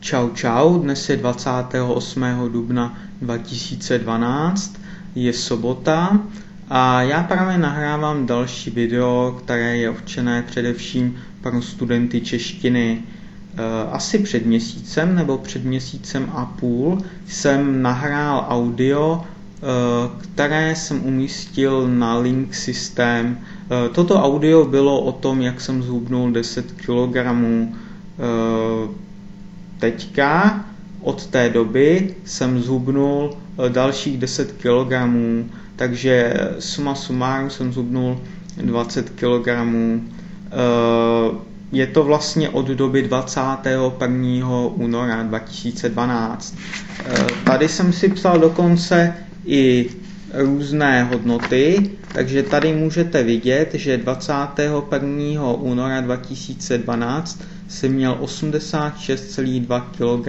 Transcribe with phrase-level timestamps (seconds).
[0.00, 2.24] Čau čau, dnes je 28.
[2.52, 4.80] dubna 2012,
[5.14, 6.20] je sobota
[6.70, 13.02] a já právě nahrávám další video, které je určené především pro studenty češtiny.
[13.54, 19.62] Eh, asi před měsícem nebo před měsícem a půl jsem nahrál audio, eh,
[20.22, 23.38] které jsem umístil na link systém.
[23.70, 27.16] Eh, toto audio bylo o tom, jak jsem zhubnul 10 kg
[29.80, 30.64] teďka
[31.02, 33.30] od té doby jsem zhubnul
[33.66, 34.92] eh, dalších 10 kg,
[35.76, 38.20] takže suma sumárum jsem zhubnul
[38.56, 39.48] 20 kg.
[39.48, 44.68] Eh, je to vlastně od doby 21.
[44.68, 46.54] února 2012.
[47.04, 49.14] Eh, tady jsem si psal dokonce
[49.46, 49.90] i
[50.34, 55.52] různé hodnoty, takže tady můžete vidět, že 21.
[55.52, 60.28] února 2012 jsem měl 86,2 kg.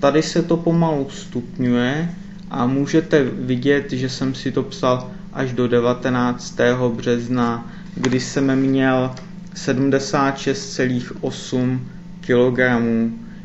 [0.00, 2.14] Tady se to pomalu stupňuje
[2.50, 6.54] a můžete vidět, že jsem si to psal až do 19.
[6.88, 9.10] března, kdy jsem měl
[9.54, 11.78] 76,8
[12.20, 12.58] kg.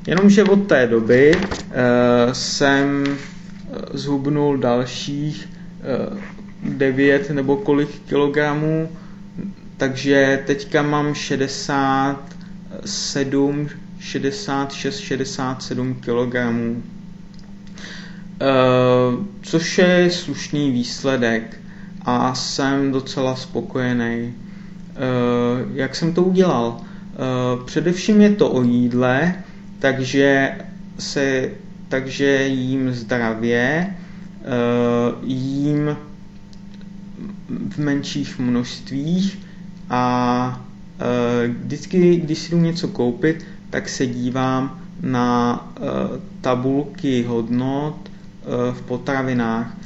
[0.08, 1.38] Jenomže od té doby e,
[2.34, 3.04] jsem
[3.94, 5.50] zhubnul dalších
[6.64, 8.90] 9 eh, nebo kolik kilogramů,
[9.78, 16.84] takže teďka mám 67, 66, 67 kilogramů.
[19.42, 21.60] Což je slušný výsledek
[22.06, 24.34] a jsem docela spokojený.
[24.34, 24.36] Eh,
[25.74, 26.82] jak jsem to udělal?
[26.82, 26.86] Eh,
[27.66, 29.36] především je to o jídle,
[29.80, 30.52] takže
[31.00, 31.50] se
[31.94, 34.46] takže jím zdravě, eh,
[35.24, 35.98] jím
[37.70, 39.40] v menších množstvích
[39.90, 40.66] a
[41.00, 45.82] eh, vždycky, když si jdu něco koupit, tak se dívám na eh,
[46.42, 48.10] tabulky hodnot
[48.74, 49.78] v potravinách.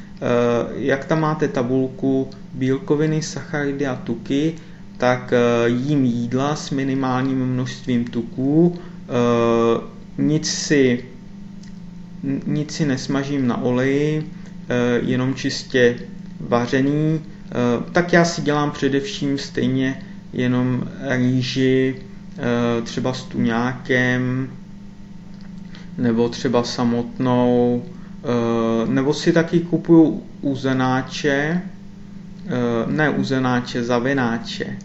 [0.76, 4.54] Jak tam máte tabulku bílkoviny, sacharidy a tuky,
[4.96, 5.32] tak
[5.66, 8.78] jím jídla s minimálním množstvím tuků,
[10.18, 11.04] nic si
[12.22, 14.26] nic si nesmažím na oleji,
[14.68, 15.96] eh, jenom čistě
[16.40, 17.52] vařený, eh,
[17.92, 20.02] tak já si dělám především stejně
[20.32, 21.96] jenom rýži,
[22.38, 24.50] eh, třeba s tuňákem,
[25.98, 27.84] nebo třeba samotnou,
[28.88, 31.62] nebo si taky kupuju uzenáče,
[32.86, 34.76] ne uzenáče, zavináče.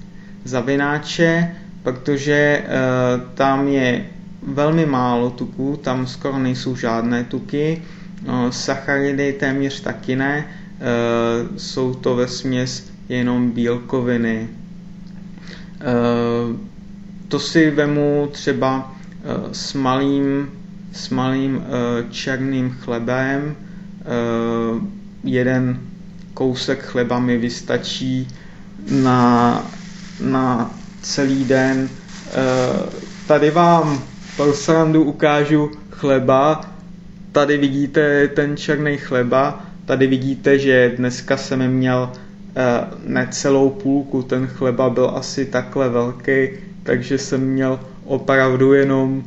[0.43, 2.63] Zavináče, protože
[3.35, 4.05] tam je
[4.47, 7.81] velmi málo tuků, tam skoro nejsou žádné tuky,
[8.25, 10.45] no, sacharidy téměř taky ne, e,
[11.59, 14.49] jsou to ve směs jenom bílkoviny.
[14.49, 15.93] E,
[17.27, 20.49] to si vemu třeba e, s malým,
[20.93, 21.63] s malým
[22.09, 23.55] černým chlebem,
[25.23, 25.79] jeden
[26.33, 28.27] kousek chleba mi vystačí
[28.91, 29.63] na,
[30.21, 30.71] na
[31.01, 31.89] celý den.
[33.27, 34.03] Tady vám
[34.37, 36.61] pro srandu ukážu chleba.
[37.31, 39.65] Tady vidíte ten černý chleba.
[39.85, 42.11] Tady vidíte, že dneska jsem měl
[42.55, 44.23] eh, necelou půlku.
[44.23, 46.49] Ten chleba byl asi takhle velký,
[46.83, 49.23] takže jsem měl opravdu jenom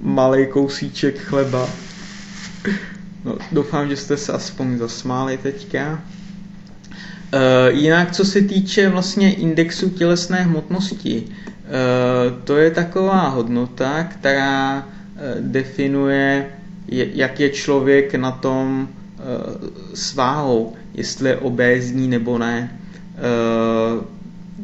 [0.00, 1.68] malý kousíček chleba.
[3.24, 6.02] No, doufám, že jste se aspoň zasmáli teďka.
[7.32, 11.26] E, jinak, co se týče vlastně indexu tělesné hmotnosti,
[12.44, 16.46] to je taková hodnota, která eh, definuje,
[16.88, 19.22] jak je člověk na tom eh,
[19.94, 22.78] s váhou, jestli je obézní nebo ne.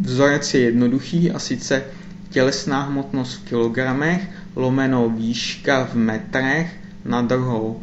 [0.00, 1.82] Vzorec je jednoduchý a sice
[2.30, 7.80] tělesná hmotnost v kilogramech lomeno výška v metrech na druhou.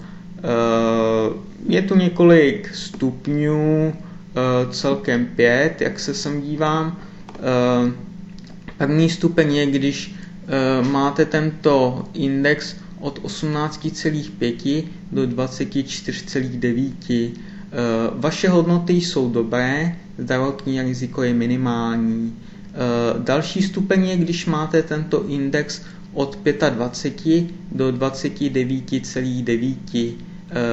[1.69, 3.93] Je tu několik stupňů,
[4.71, 6.97] celkem pět, jak se sem dívám.
[8.77, 10.15] První stupeň je, když
[10.81, 17.31] uh, máte tento index od 18,5 do 24,9.
[17.31, 17.37] Uh,
[18.21, 22.35] vaše hodnoty jsou dobré, zdravotní riziko je minimální.
[22.35, 25.81] Uh, další stupeň je, když máte tento index
[26.13, 26.37] od
[26.69, 30.13] 25 do 29,9.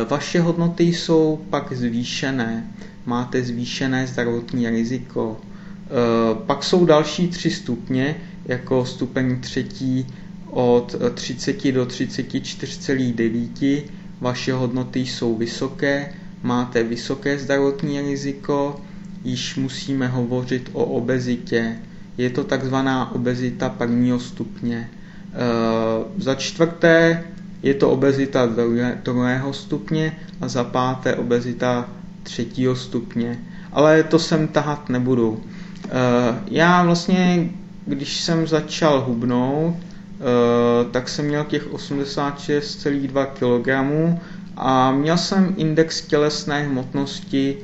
[0.09, 2.75] Vaše hodnoty jsou pak zvýšené.
[3.07, 5.41] Máte zvýšené zdravotní riziko.
[5.85, 10.07] Eh, pak jsou další tři stupně, jako stupeň třetí
[10.51, 13.83] od 30 do 34,9.
[14.21, 18.81] Vaše hodnoty jsou vysoké, máte vysoké zdravotní riziko,
[19.25, 21.77] již musíme hovořit o obezitě.
[22.19, 24.91] Je to takzvaná obezita prvního stupně.
[26.19, 27.25] Za čtvrté
[27.63, 28.49] je to obezita
[29.03, 31.89] druhého stupně a za páté obezita
[32.23, 33.39] třetího stupně.
[33.73, 35.41] Ale to sem tahat nebudu.
[36.51, 37.51] Já vlastně,
[37.87, 39.75] když jsem začal hubnout,
[40.91, 43.69] tak jsem měl těch 86,2 kg
[44.57, 47.57] a měl jsem index tělesné hmotnosti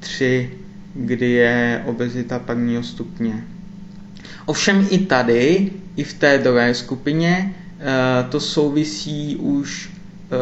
[0.00, 0.50] 3,
[0.94, 3.44] kdy je obezita prvního stupně.
[4.46, 7.84] Ovšem i tady, i v té druhé skupině, eh,
[8.28, 10.36] to souvisí už eh,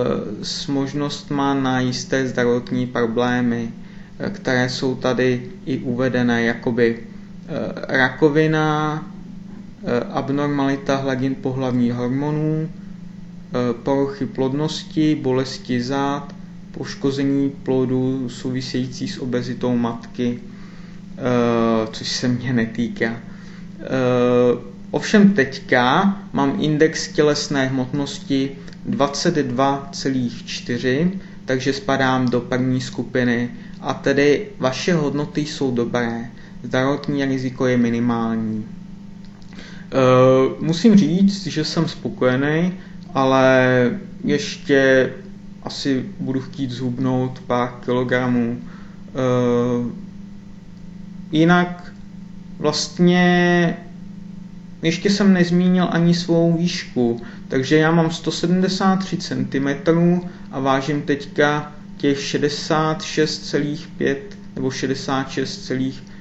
[0.44, 3.70] s možnostma na jisté zdravotní problémy,
[4.32, 6.98] které jsou tady i uvedené, jakoby
[7.88, 9.11] rakovina,
[10.12, 12.68] abnormalita hladin pohlavních hormonů,
[13.82, 16.34] poruchy plodnosti, bolesti zád,
[16.72, 20.38] poškození plodu související s obezitou matky,
[21.92, 23.16] což se mě netýká.
[23.82, 23.86] Eh,
[24.90, 28.50] ovšem teďka mám index tělesné hmotnosti
[28.88, 31.10] 22,4,
[31.44, 33.50] takže spadám do první skupiny
[33.80, 36.30] a tedy vaše hodnoty jsou dobré.
[36.62, 38.66] Zdravotní riziko je minimální.
[39.92, 42.72] Uh, musím říct, že jsem spokojený,
[43.14, 43.90] ale
[44.24, 45.10] ještě
[45.62, 48.60] asi budu chtít zhubnout pár kilogramů.
[48.60, 49.90] Uh,
[51.32, 51.92] jinak
[52.58, 53.76] vlastně
[54.82, 59.68] ještě jsem nezmínil ani svou výšku, takže já mám 173 cm
[60.50, 64.16] a vážím teďka těch 66,5
[64.56, 66.11] nebo 66, uh,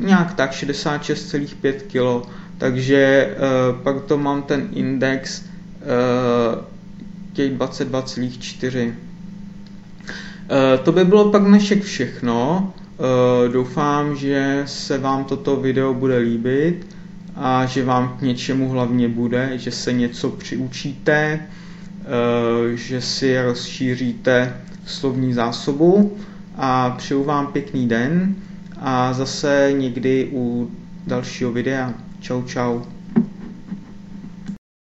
[0.00, 2.28] nějak tak 66,5 kg,
[2.58, 5.46] takže uh, pak to mám ten index uh,
[7.32, 8.86] těch 22,4.
[8.86, 8.92] Uh,
[10.84, 12.72] to by bylo pak dnešek všechno.
[13.52, 16.86] Doufám, že se vám toto video bude líbit
[17.36, 21.40] a že vám k něčemu hlavně bude, že se něco přiučíte,
[22.74, 26.16] že si rozšíříte slovní zásobu
[26.56, 28.34] a přeju vám pěkný den
[28.80, 30.70] a zase někdy u
[31.06, 31.94] dalšího videa.
[32.20, 32.80] Čau čau.